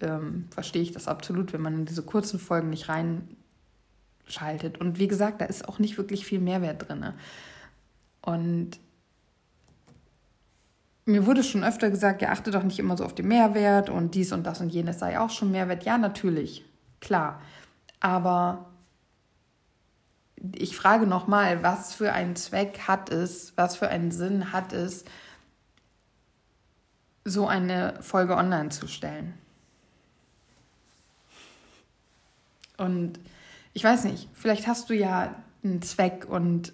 ähm, 0.00 0.46
verstehe 0.50 0.82
ich 0.82 0.92
das 0.92 1.08
absolut, 1.08 1.52
wenn 1.52 1.60
man 1.60 1.74
in 1.74 1.86
diese 1.86 2.02
kurzen 2.02 2.38
Folgen 2.38 2.70
nicht 2.70 2.88
reinschaltet. 2.88 4.78
Und 4.78 4.98
wie 4.98 5.08
gesagt, 5.08 5.40
da 5.40 5.46
ist 5.46 5.68
auch 5.68 5.78
nicht 5.78 5.98
wirklich 5.98 6.24
viel 6.26 6.40
Mehrwert 6.40 6.88
drin. 6.88 7.12
Und 8.22 8.78
mir 11.08 11.24
wurde 11.24 11.42
schon 11.42 11.64
öfter 11.64 11.90
gesagt, 11.90 12.20
ja, 12.20 12.30
achte 12.30 12.50
doch 12.50 12.62
nicht 12.62 12.78
immer 12.78 12.96
so 12.96 13.04
auf 13.04 13.14
den 13.14 13.28
Mehrwert 13.28 13.88
und 13.88 14.14
dies 14.14 14.32
und 14.32 14.44
das 14.44 14.60
und 14.60 14.68
jenes 14.68 14.98
sei 14.98 15.18
auch 15.18 15.30
schon 15.30 15.50
Mehrwert. 15.50 15.84
Ja, 15.84 15.96
natürlich, 15.96 16.64
klar. 17.00 17.40
Aber 17.98 18.66
ich 20.54 20.76
frage 20.76 21.06
nochmal, 21.06 21.62
was 21.62 21.94
für 21.94 22.12
einen 22.12 22.36
Zweck 22.36 22.80
hat 22.86 23.10
es, 23.10 23.54
was 23.56 23.76
für 23.76 23.88
einen 23.88 24.10
Sinn 24.10 24.52
hat 24.52 24.72
es, 24.72 25.04
so 27.24 27.46
eine 27.46 27.94
Folge 28.02 28.36
online 28.36 28.68
zu 28.68 28.86
stellen? 28.86 29.34
Und 32.78 33.20
ich 33.74 33.84
weiß 33.84 34.04
nicht, 34.04 34.28
vielleicht 34.32 34.66
hast 34.66 34.88
du 34.88 34.94
ja 34.94 35.34
einen 35.62 35.82
Zweck 35.82 36.26
und 36.28 36.72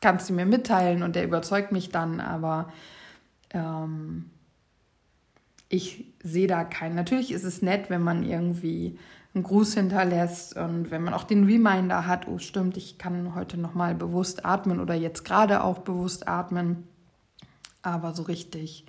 kannst 0.00 0.28
ihn 0.28 0.36
mir 0.36 0.44
mitteilen 0.44 1.02
und 1.02 1.16
der 1.16 1.24
überzeugt 1.24 1.72
mich 1.72 1.88
dann, 1.88 2.20
aber 2.20 2.70
ähm, 3.50 4.30
ich 5.70 6.12
sehe 6.22 6.46
da 6.46 6.64
keinen. 6.64 6.94
Natürlich 6.94 7.32
ist 7.32 7.44
es 7.44 7.62
nett, 7.62 7.88
wenn 7.88 8.02
man 8.02 8.22
irgendwie 8.22 8.98
einen 9.34 9.44
Gruß 9.44 9.74
hinterlässt 9.74 10.56
und 10.56 10.90
wenn 10.90 11.02
man 11.02 11.14
auch 11.14 11.24
den 11.24 11.44
Reminder 11.44 12.06
hat, 12.06 12.28
oh 12.28 12.38
stimmt, 12.38 12.76
ich 12.76 12.98
kann 12.98 13.34
heute 13.34 13.56
nochmal 13.56 13.94
bewusst 13.94 14.44
atmen 14.44 14.78
oder 14.78 14.94
jetzt 14.94 15.24
gerade 15.24 15.64
auch 15.64 15.78
bewusst 15.78 16.28
atmen, 16.28 16.86
aber 17.82 18.14
so 18.14 18.22
richtig. 18.22 18.84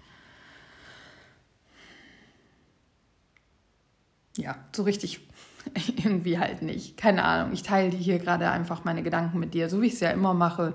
Ja, 4.37 4.57
so 4.75 4.83
richtig 4.83 5.24
irgendwie 6.03 6.39
halt 6.39 6.61
nicht. 6.61 6.97
Keine 6.97 7.23
Ahnung. 7.23 7.53
Ich 7.53 7.63
teile 7.63 7.95
hier 7.95 8.19
gerade 8.19 8.49
einfach 8.49 8.83
meine 8.83 9.03
Gedanken 9.03 9.39
mit 9.39 9.53
dir, 9.53 9.69
so 9.69 9.81
wie 9.81 9.87
ich 9.87 9.93
es 9.93 9.99
ja 9.99 10.11
immer 10.11 10.33
mache. 10.33 10.73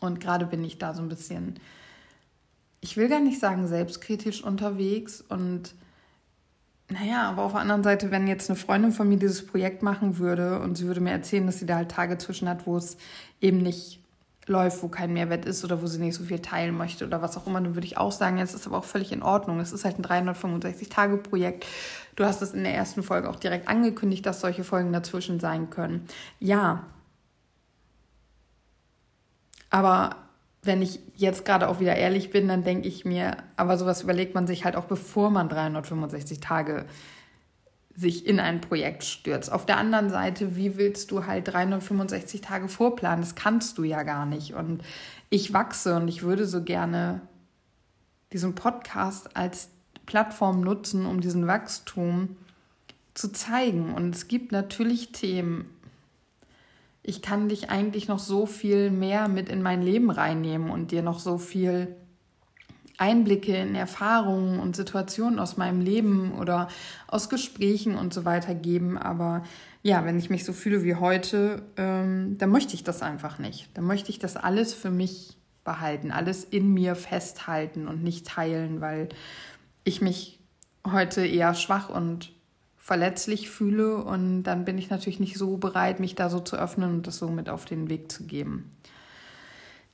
Und 0.00 0.20
gerade 0.20 0.46
bin 0.46 0.64
ich 0.64 0.78
da 0.78 0.94
so 0.94 1.02
ein 1.02 1.08
bisschen, 1.08 1.58
ich 2.80 2.96
will 2.96 3.08
gar 3.08 3.20
nicht 3.20 3.40
sagen 3.40 3.66
selbstkritisch 3.66 4.42
unterwegs. 4.42 5.20
Und 5.20 5.74
naja, 6.88 7.28
aber 7.28 7.42
auf 7.42 7.52
der 7.52 7.60
anderen 7.60 7.82
Seite, 7.82 8.10
wenn 8.10 8.26
jetzt 8.26 8.48
eine 8.48 8.58
Freundin 8.58 8.92
von 8.92 9.08
mir 9.08 9.18
dieses 9.18 9.46
Projekt 9.46 9.82
machen 9.82 10.18
würde 10.18 10.60
und 10.60 10.76
sie 10.76 10.86
würde 10.86 11.00
mir 11.00 11.10
erzählen, 11.10 11.46
dass 11.46 11.58
sie 11.58 11.66
da 11.66 11.76
halt 11.76 11.90
Tage 11.90 12.18
zwischen 12.18 12.48
hat, 12.48 12.66
wo 12.66 12.76
es 12.76 12.96
eben 13.40 13.58
nicht 13.58 14.00
läuft, 14.48 14.82
wo 14.82 14.88
kein 14.88 15.12
Mehrwert 15.12 15.44
ist 15.44 15.64
oder 15.64 15.82
wo 15.82 15.86
sie 15.86 15.98
nicht 15.98 16.16
so 16.16 16.24
viel 16.24 16.40
teilen 16.40 16.76
möchte 16.76 17.06
oder 17.06 17.22
was 17.22 17.36
auch 17.36 17.46
immer, 17.46 17.60
dann 17.60 17.74
würde 17.74 17.86
ich 17.86 17.98
auch 17.98 18.12
sagen, 18.12 18.38
es 18.38 18.54
ist 18.54 18.66
aber 18.66 18.78
auch 18.78 18.84
völlig 18.84 19.12
in 19.12 19.22
Ordnung. 19.22 19.60
Es 19.60 19.72
ist 19.72 19.84
halt 19.84 19.98
ein 19.98 20.04
365-Tage-Projekt. 20.04 21.66
Du 22.16 22.24
hast 22.24 22.42
es 22.42 22.52
in 22.52 22.64
der 22.64 22.74
ersten 22.74 23.02
Folge 23.02 23.30
auch 23.30 23.36
direkt 23.36 23.68
angekündigt, 23.68 24.26
dass 24.26 24.40
solche 24.40 24.64
Folgen 24.64 24.92
dazwischen 24.92 25.40
sein 25.40 25.70
können. 25.70 26.06
Ja. 26.40 26.84
Aber 29.70 30.16
wenn 30.62 30.82
ich 30.82 31.00
jetzt 31.14 31.44
gerade 31.44 31.68
auch 31.68 31.80
wieder 31.80 31.96
ehrlich 31.96 32.30
bin, 32.30 32.48
dann 32.48 32.64
denke 32.64 32.88
ich 32.88 33.04
mir, 33.04 33.36
aber 33.56 33.78
sowas 33.78 34.02
überlegt 34.02 34.34
man 34.34 34.46
sich 34.46 34.64
halt 34.64 34.76
auch 34.76 34.84
bevor 34.84 35.30
man 35.30 35.48
365 35.48 36.40
Tage 36.40 36.86
sich 37.98 38.26
in 38.26 38.38
ein 38.38 38.60
Projekt 38.60 39.02
stürzt. 39.02 39.50
Auf 39.50 39.66
der 39.66 39.76
anderen 39.76 40.08
Seite, 40.08 40.54
wie 40.54 40.76
willst 40.76 41.10
du 41.10 41.26
halt 41.26 41.48
365 41.48 42.40
Tage 42.40 42.68
vorplanen? 42.68 43.22
Das 43.22 43.34
kannst 43.34 43.76
du 43.76 43.82
ja 43.82 44.04
gar 44.04 44.24
nicht. 44.24 44.54
Und 44.54 44.82
ich 45.30 45.52
wachse 45.52 45.96
und 45.96 46.06
ich 46.06 46.22
würde 46.22 46.46
so 46.46 46.62
gerne 46.62 47.20
diesen 48.32 48.54
Podcast 48.54 49.36
als 49.36 49.70
Plattform 50.06 50.60
nutzen, 50.60 51.06
um 51.06 51.20
diesen 51.20 51.48
Wachstum 51.48 52.36
zu 53.14 53.32
zeigen. 53.32 53.92
Und 53.92 54.14
es 54.14 54.28
gibt 54.28 54.52
natürlich 54.52 55.10
Themen. 55.10 55.68
Ich 57.02 57.20
kann 57.20 57.48
dich 57.48 57.68
eigentlich 57.68 58.06
noch 58.06 58.20
so 58.20 58.46
viel 58.46 58.92
mehr 58.92 59.26
mit 59.26 59.48
in 59.48 59.60
mein 59.60 59.82
Leben 59.82 60.10
reinnehmen 60.10 60.70
und 60.70 60.92
dir 60.92 61.02
noch 61.02 61.18
so 61.18 61.36
viel 61.36 61.96
Einblicke 62.98 63.56
in 63.56 63.74
Erfahrungen 63.74 64.58
und 64.58 64.76
Situationen 64.76 65.38
aus 65.38 65.56
meinem 65.56 65.80
Leben 65.80 66.34
oder 66.38 66.68
aus 67.06 67.30
Gesprächen 67.30 67.94
und 67.94 68.12
so 68.12 68.24
weiter 68.24 68.54
geben. 68.54 68.98
Aber 68.98 69.44
ja, 69.82 70.04
wenn 70.04 70.18
ich 70.18 70.30
mich 70.30 70.44
so 70.44 70.52
fühle 70.52 70.82
wie 70.82 70.96
heute, 70.96 71.62
ähm, 71.76 72.36
dann 72.38 72.50
möchte 72.50 72.74
ich 72.74 72.84
das 72.84 73.00
einfach 73.00 73.38
nicht. 73.38 73.68
Dann 73.74 73.84
möchte 73.84 74.10
ich 74.10 74.18
das 74.18 74.36
alles 74.36 74.74
für 74.74 74.90
mich 74.90 75.36
behalten, 75.64 76.10
alles 76.10 76.44
in 76.44 76.74
mir 76.74 76.96
festhalten 76.96 77.86
und 77.86 78.02
nicht 78.02 78.26
teilen, 78.26 78.80
weil 78.80 79.08
ich 79.84 80.00
mich 80.00 80.40
heute 80.84 81.24
eher 81.24 81.54
schwach 81.54 81.88
und 81.88 82.32
verletzlich 82.76 83.50
fühle 83.50 84.02
und 84.02 84.44
dann 84.44 84.64
bin 84.64 84.78
ich 84.78 84.88
natürlich 84.88 85.20
nicht 85.20 85.36
so 85.36 85.58
bereit, 85.58 86.00
mich 86.00 86.14
da 86.14 86.30
so 86.30 86.40
zu 86.40 86.56
öffnen 86.56 86.94
und 86.94 87.06
das 87.06 87.18
so 87.18 87.28
mit 87.28 87.50
auf 87.50 87.66
den 87.66 87.90
Weg 87.90 88.10
zu 88.10 88.24
geben 88.24 88.70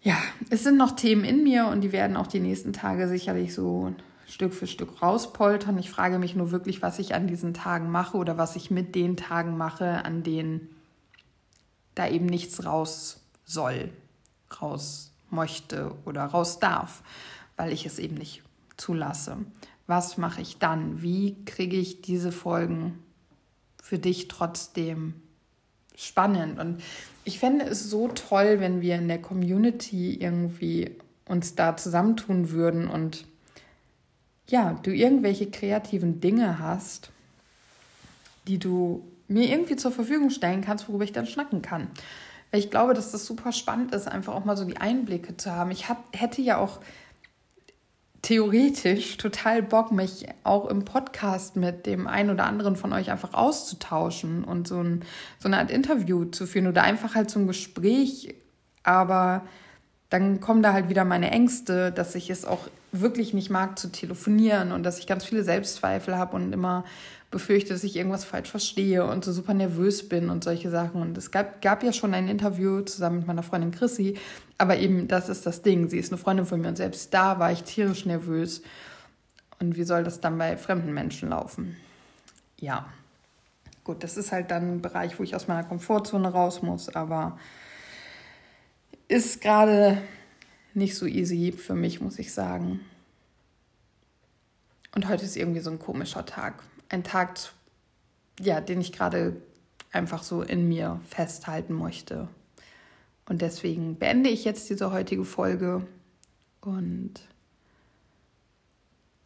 ja, 0.05 0.19
es 0.51 0.63
sind 0.63 0.77
noch 0.77 0.93
Themen 0.93 1.25
in 1.25 1.43
mir 1.43 1.67
und 1.67 1.81
die 1.81 1.91
werden 1.91 2.17
auch 2.17 2.27
die 2.27 2.39
nächsten 2.39 2.75
Tage 2.75 3.09
sicherlich 3.09 3.55
so 3.55 3.95
Stück 4.29 4.53
für 4.53 4.67
Stück 4.67 5.01
rauspoltern. 5.01 5.79
Ich 5.79 5.91
frage 5.91 6.19
mich 6.19 6.37
nur 6.37 6.51
wirklich, 6.51 6.83
was 6.83 6.99
ich 6.99 7.15
an 7.15 7.27
diesen 7.27 7.55
Tagen 7.55 7.91
mache 7.91 8.19
oder 8.19 8.37
was 8.37 8.55
ich 8.55 8.71
mit 8.71 8.95
den 8.95 9.17
Tagen 9.17 9.57
mache, 9.57 10.05
an 10.05 10.23
denen 10.23 10.69
da 11.95 12.07
eben 12.07 12.27
nichts 12.27 12.67
raus 12.67 13.23
soll, 13.45 13.91
raus 14.61 15.11
möchte 15.31 15.97
oder 16.05 16.25
raus 16.25 16.59
darf, 16.59 17.03
weil 17.57 17.73
ich 17.73 17.87
es 17.87 17.99
eben 17.99 18.17
nicht 18.17 18.43
zulasse. 18.77 19.39
Was 19.87 20.19
mache 20.19 20.43
ich 20.43 20.59
dann? 20.59 21.01
Wie 21.01 21.43
kriege 21.47 21.77
ich 21.77 22.03
diese 22.03 22.31
Folgen 22.31 23.03
für 23.83 23.99
dich 23.99 24.29
trotzdem 24.29 25.15
spannend? 25.95 26.59
Und 26.59 26.83
ich 27.25 27.39
fände 27.39 27.65
es 27.65 27.89
so 27.89 28.09
toll, 28.09 28.61
wenn 28.61 28.81
wir 28.81 28.97
in 28.97 29.09
der 29.09 29.21
Community 29.21 30.15
irgendwie 30.15 30.97
uns 31.27 31.55
da 31.55 31.77
zusammentun 31.77 32.51
würden 32.51 32.89
und 32.89 33.25
ja, 34.49 34.79
du 34.83 34.91
irgendwelche 34.91 35.51
kreativen 35.51 36.21
Dinge 36.21 36.59
hast, 36.59 37.11
die 38.47 38.59
du 38.59 39.03
mir 39.27 39.49
irgendwie 39.49 39.77
zur 39.77 39.91
Verfügung 39.91 40.29
stellen 40.31 40.61
kannst, 40.61 40.89
worüber 40.89 41.05
ich 41.05 41.13
dann 41.13 41.27
schnacken 41.27 41.63
kann. 41.63 41.89
Weil 42.51 42.61
ich 42.61 42.71
glaube, 42.71 42.95
dass 42.95 43.11
das 43.11 43.25
super 43.25 43.53
spannend 43.53 43.95
ist, 43.95 44.07
einfach 44.07 44.35
auch 44.35 44.45
mal 44.45 44.57
so 44.57 44.65
die 44.65 44.77
Einblicke 44.77 45.37
zu 45.37 45.51
haben. 45.51 45.71
Ich 45.71 45.89
hab, 45.89 46.05
hätte 46.15 46.43
ja 46.43 46.59
auch 46.59 46.81
theoretisch 48.25 49.19
total 49.19 49.63
Bock, 49.63 49.93
mich 49.93 50.27
auch 50.45 50.67
im 50.67 50.87
Podcast 50.87 51.57
mit 51.57 51.85
dem 51.85 52.07
einen 52.07 52.31
oder 52.31 52.45
anderen 52.47 52.75
von 52.75 52.95
euch 52.95 53.11
einfach 53.11 53.35
auszutauschen 53.35 54.45
und 54.45 54.67
so, 54.67 54.81
ein, 54.81 55.03
so 55.39 55.47
eine 55.47 55.59
Art 55.59 55.71
Interview 55.71 56.25
zu 56.25 56.47
führen 56.47 56.67
oder 56.67 56.85
einfach 56.85 57.15
halt 57.15 57.31
so 57.31 57.39
ein 57.39 57.47
Gespräch. 57.47 58.35
Aber 58.83 59.43
dann 60.09 60.41
kommen 60.41 60.63
da 60.63 60.73
halt 60.73 60.89
wieder 60.89 61.05
meine 61.05 61.31
Ängste, 61.31 61.93
dass 61.93 62.15
ich 62.15 62.31
es 62.31 62.47
auch 62.47 62.67
wirklich 63.01 63.35
nicht 63.35 63.51
mag 63.51 63.79
zu 63.79 63.91
telefonieren 63.91 64.73
und 64.73 64.83
dass 64.83 64.99
ich 64.99 65.07
ganz 65.07 65.25
viele 65.25 65.45
Selbstzweifel 65.45 66.17
habe 66.17 66.37
und 66.37 66.53
immer 66.53 66.85
befürchte, 67.31 67.73
dass 67.73 67.83
ich 67.83 67.97
irgendwas 67.97 68.25
falsch 68.25 68.49
verstehe 68.49 69.05
und 69.05 69.25
so 69.25 69.33
super 69.33 69.55
nervös 69.55 70.09
bin 70.09 70.31
und 70.31 70.45
solche 70.45 70.71
Sachen. 70.71 71.03
Und 71.03 71.19
es 71.19 71.33
gab, 71.33 71.61
gab 71.61 71.83
ja 71.83 71.93
schon 71.93 72.15
ein 72.15 72.29
Interview 72.29 72.83
zusammen 72.83 73.19
mit 73.19 73.27
meiner 73.27 73.43
Freundin 73.43 73.73
Chrissy, 73.73 74.17
aber 74.57 74.79
eben 74.79 75.09
das 75.09 75.29
ist 75.29 75.45
das 75.45 75.63
Ding. 75.63 75.89
Sie 75.89 75.99
ist 75.99 76.13
eine 76.13 76.19
Freundin 76.19 76.47
von 76.47 76.61
mir 76.61 76.69
und 76.69 76.77
selbst 76.77 77.13
da 77.13 77.41
war 77.41 77.51
ich 77.51 77.65
tierisch 77.65 78.07
nervös. 78.07 78.63
Und 79.59 79.77
wie 79.77 79.83
soll 79.83 80.05
das 80.05 80.21
dann 80.21 80.39
bei 80.39 80.57
fremden 80.57 80.93
Menschen 80.93 81.31
laufen? 81.31 81.77
Ja. 82.61 82.87
Gut, 83.83 84.03
das 84.03 84.17
ist 84.17 84.33
halt 84.33 84.51
dann 84.51 84.77
ein 84.77 84.83
Bereich, 84.83 85.19
wo 85.19 85.25
ich 85.25 85.35
aus 85.35 85.49
meiner 85.49 85.65
Komfortzone 85.65 86.29
raus 86.29 86.63
muss, 86.63 86.95
aber 86.95 87.39
ist 89.09 89.43
gerade 89.43 89.99
nicht 90.75 90.97
so 90.97 91.07
easy 91.07 91.53
für 91.53 91.75
mich, 91.75 92.01
muss 92.01 92.19
ich 92.19 92.33
sagen. 92.33 92.81
Und 94.95 95.09
heute 95.09 95.25
ist 95.25 95.37
irgendwie 95.37 95.61
so 95.61 95.71
ein 95.71 95.79
komischer 95.79 96.25
Tag 96.25 96.63
ein 96.89 97.05
Tag, 97.05 97.39
ja, 98.41 98.61
den 98.61 98.81
ich 98.81 98.93
gerade 98.93 99.41
einfach 99.93 100.23
so 100.23 100.43
in 100.43 100.69
mir 100.69 101.01
festhalten 101.09 101.75
möchte. 101.75 102.29
Und 103.27 103.43
deswegen 103.43 103.97
beende 103.97 104.31
ich 104.31 104.45
jetzt 104.45 104.69
diese 104.71 104.93
heutige 104.93 105.25
Folge 105.25 105.87
und 106.61 107.15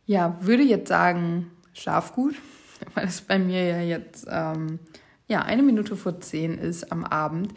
ja, 0.06 0.38
würde 0.40 0.62
jetzt 0.62 0.88
sagen, 0.88 1.50
schlaf 1.72 2.14
gut, 2.14 2.34
weil 2.94 3.06
es 3.06 3.20
bei 3.20 3.38
mir 3.38 3.64
ja 3.64 3.80
jetzt 3.80 4.26
ähm, 4.28 4.78
ja, 5.26 5.42
eine 5.42 5.62
Minute 5.62 5.96
vor 5.96 6.20
zehn 6.20 6.56
ist 6.58 6.90
am 6.90 7.04
Abend. 7.04 7.52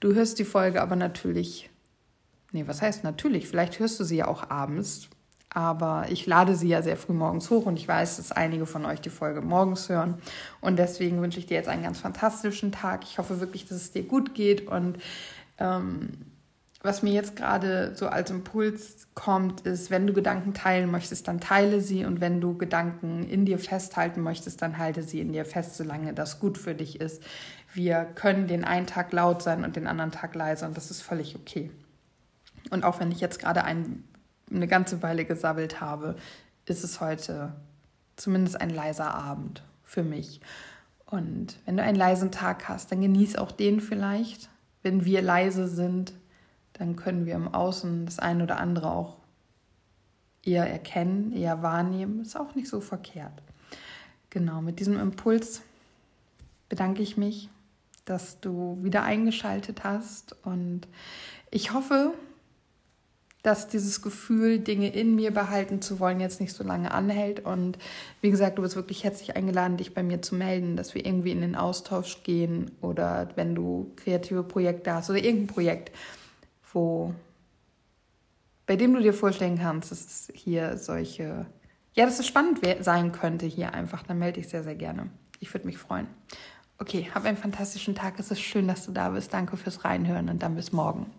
Du 0.00 0.14
hörst 0.14 0.38
die 0.38 0.44
Folge 0.44 0.82
aber 0.82 0.96
natürlich, 0.96 1.70
nee, 2.54 2.64
was 2.66 2.80
heißt 2.80 3.04
natürlich? 3.04 3.48
Vielleicht 3.48 3.78
hörst 3.78 4.00
du 4.00 4.04
sie 4.04 4.16
ja 4.16 4.28
auch 4.28 4.48
abends, 4.48 5.08
aber 5.50 6.06
ich 6.08 6.26
lade 6.26 6.56
sie 6.56 6.68
ja 6.68 6.82
sehr 6.82 6.96
früh 6.96 7.12
morgens 7.12 7.50
hoch 7.50 7.66
und 7.66 7.78
ich 7.78 7.86
weiß, 7.86 8.16
dass 8.16 8.32
einige 8.32 8.66
von 8.66 8.84
euch 8.84 9.00
die 9.00 9.10
Folge 9.10 9.40
morgens 9.40 9.88
hören. 9.88 10.18
Und 10.60 10.78
deswegen 10.78 11.20
wünsche 11.20 11.38
ich 11.38 11.46
dir 11.46 11.54
jetzt 11.54 11.68
einen 11.68 11.82
ganz 11.82 12.00
fantastischen 12.00 12.72
Tag. 12.72 13.04
Ich 13.04 13.18
hoffe 13.18 13.40
wirklich, 13.40 13.66
dass 13.66 13.78
es 13.78 13.92
dir 13.92 14.02
gut 14.02 14.34
geht. 14.34 14.66
Und 14.66 14.98
ähm, 15.58 16.10
was 16.82 17.02
mir 17.02 17.12
jetzt 17.12 17.36
gerade 17.36 17.94
so 17.94 18.08
als 18.08 18.30
Impuls 18.30 19.06
kommt, 19.14 19.60
ist, 19.60 19.90
wenn 19.90 20.06
du 20.06 20.12
Gedanken 20.12 20.54
teilen 20.54 20.90
möchtest, 20.90 21.28
dann 21.28 21.40
teile 21.40 21.80
sie. 21.80 22.04
Und 22.04 22.20
wenn 22.20 22.40
du 22.40 22.58
Gedanken 22.58 23.22
in 23.22 23.46
dir 23.46 23.60
festhalten 23.60 24.22
möchtest, 24.22 24.60
dann 24.60 24.78
halte 24.78 25.04
sie 25.04 25.20
in 25.20 25.32
dir 25.32 25.44
fest, 25.44 25.76
solange 25.76 26.14
das 26.14 26.40
gut 26.40 26.58
für 26.58 26.74
dich 26.74 27.00
ist. 27.00 27.22
Wir 27.72 28.04
können 28.04 28.48
den 28.48 28.64
einen 28.64 28.86
Tag 28.86 29.12
laut 29.12 29.40
sein 29.40 29.64
und 29.64 29.76
den 29.76 29.86
anderen 29.86 30.10
Tag 30.10 30.34
leise 30.34 30.66
und 30.66 30.76
das 30.76 30.90
ist 30.90 31.02
völlig 31.02 31.36
okay. 31.36 31.70
Und 32.70 32.84
auch 32.84 33.00
wenn 33.00 33.12
ich 33.12 33.20
jetzt 33.20 33.38
gerade 33.38 33.64
einen 33.64 34.04
eine 34.50 34.68
ganze 34.68 35.02
Weile 35.02 35.24
gesabbelt 35.24 35.80
habe, 35.80 36.16
ist 36.66 36.84
es 36.84 37.00
heute 37.00 37.54
zumindest 38.16 38.60
ein 38.60 38.70
leiser 38.70 39.14
Abend 39.14 39.62
für 39.84 40.02
mich. 40.02 40.40
Und 41.06 41.58
wenn 41.64 41.76
du 41.76 41.82
einen 41.82 41.96
leisen 41.96 42.30
Tag 42.30 42.68
hast, 42.68 42.90
dann 42.90 43.00
genieß 43.00 43.36
auch 43.36 43.52
den 43.52 43.80
vielleicht. 43.80 44.48
Wenn 44.82 45.04
wir 45.04 45.22
leise 45.22 45.68
sind, 45.68 46.12
dann 46.74 46.96
können 46.96 47.26
wir 47.26 47.34
im 47.34 47.52
Außen 47.52 48.06
das 48.06 48.18
eine 48.18 48.44
oder 48.44 48.58
andere 48.58 48.90
auch 48.90 49.16
eher 50.42 50.68
erkennen, 50.68 51.32
eher 51.32 51.62
wahrnehmen. 51.62 52.20
Ist 52.20 52.38
auch 52.38 52.54
nicht 52.54 52.68
so 52.68 52.80
verkehrt. 52.80 53.42
Genau, 54.30 54.60
mit 54.60 54.80
diesem 54.80 54.98
Impuls 54.98 55.62
bedanke 56.68 57.02
ich 57.02 57.16
mich, 57.16 57.48
dass 58.04 58.40
du 58.40 58.78
wieder 58.82 59.02
eingeschaltet 59.04 59.84
hast 59.84 60.34
und 60.44 60.88
ich 61.50 61.72
hoffe, 61.72 62.12
dass 63.44 63.68
dieses 63.68 64.00
Gefühl, 64.00 64.58
Dinge 64.58 64.88
in 64.88 65.14
mir 65.14 65.30
behalten 65.30 65.82
zu 65.82 66.00
wollen, 66.00 66.18
jetzt 66.18 66.40
nicht 66.40 66.54
so 66.54 66.64
lange 66.64 66.90
anhält. 66.92 67.44
Und 67.44 67.76
wie 68.22 68.30
gesagt, 68.30 68.56
du 68.56 68.62
bist 68.62 68.74
wirklich 68.74 69.04
herzlich 69.04 69.36
eingeladen, 69.36 69.76
dich 69.76 69.92
bei 69.92 70.02
mir 70.02 70.22
zu 70.22 70.34
melden, 70.34 70.76
dass 70.76 70.94
wir 70.94 71.04
irgendwie 71.04 71.30
in 71.30 71.42
den 71.42 71.54
Austausch 71.54 72.22
gehen 72.22 72.70
oder 72.80 73.28
wenn 73.36 73.54
du 73.54 73.92
kreative 73.96 74.44
Projekte 74.44 74.94
hast 74.94 75.10
oder 75.10 75.22
irgendein 75.22 75.54
Projekt, 75.54 75.92
wo 76.72 77.14
bei 78.64 78.76
dem 78.76 78.94
du 78.94 79.02
dir 79.02 79.12
vorstellen 79.12 79.58
kannst, 79.58 79.90
dass 79.90 80.06
es 80.06 80.32
hier 80.34 80.78
solche, 80.78 81.44
ja, 81.92 82.06
dass 82.06 82.18
es 82.18 82.26
spannend 82.26 82.60
sein 82.80 83.12
könnte 83.12 83.44
hier 83.44 83.74
einfach, 83.74 84.02
dann 84.04 84.18
melde 84.18 84.40
ich 84.40 84.48
sehr, 84.48 84.64
sehr 84.64 84.74
gerne. 84.74 85.10
Ich 85.38 85.52
würde 85.52 85.66
mich 85.66 85.76
freuen. 85.76 86.06
Okay, 86.78 87.10
hab 87.14 87.26
einen 87.26 87.36
fantastischen 87.36 87.94
Tag. 87.94 88.18
Es 88.18 88.30
ist 88.30 88.40
schön, 88.40 88.66
dass 88.68 88.86
du 88.86 88.92
da 88.92 89.10
bist. 89.10 89.34
Danke 89.34 89.58
fürs 89.58 89.84
Reinhören 89.84 90.30
und 90.30 90.42
dann 90.42 90.54
bis 90.54 90.72
morgen. 90.72 91.12